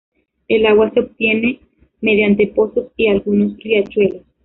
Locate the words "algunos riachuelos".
3.07-4.23